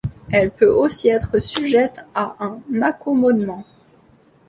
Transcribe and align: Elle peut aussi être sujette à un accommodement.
Elle 0.31 0.49
peut 0.49 0.65
aussi 0.71 1.09
être 1.09 1.37
sujette 1.37 2.07
à 2.15 2.35
un 2.39 2.81
accommodement. 2.81 3.65